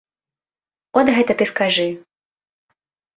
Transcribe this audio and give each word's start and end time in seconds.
От 1.01 1.11
гэта 1.17 1.31
ты 1.41 1.47
скажы. 1.51 1.85